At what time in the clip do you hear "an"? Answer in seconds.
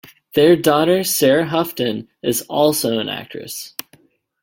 2.97-3.07